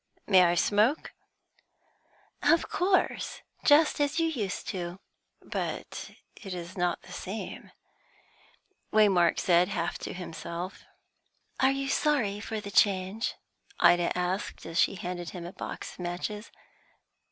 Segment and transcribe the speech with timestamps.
[0.25, 1.13] "May I smoke?"
[2.41, 4.97] "Of course, just as you used to."
[5.43, 7.69] "But it is not the same,"
[8.91, 10.85] Waymark said, half to himself.
[11.59, 13.35] "Are you sorry for the change?"
[13.79, 16.49] Ida asked, as she handed him a box of matches.